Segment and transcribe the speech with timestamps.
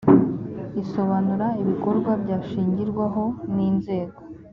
[0.81, 4.19] isobanura ibikorwa byashingirwaho n inzego